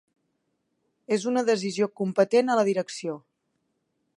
És 1.17 1.27
una 1.31 1.43
decisió 1.49 1.89
competent 2.01 2.49
a 2.49 2.57
la 2.61 2.65
direcció. 2.71 3.19